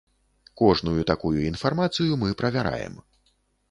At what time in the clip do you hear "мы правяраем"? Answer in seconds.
2.25-3.03